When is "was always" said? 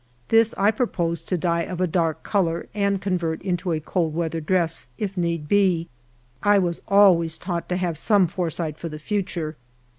6.57-7.37